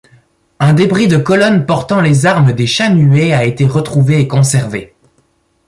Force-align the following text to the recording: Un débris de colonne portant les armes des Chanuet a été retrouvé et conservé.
Un 0.59 0.73
débris 0.73 1.07
de 1.07 1.17
colonne 1.17 1.67
portant 1.67 2.01
les 2.01 2.25
armes 2.25 2.53
des 2.53 2.65
Chanuet 2.65 3.33
a 3.33 3.43
été 3.45 3.67
retrouvé 3.67 4.19
et 4.19 4.27
conservé. 4.27 4.95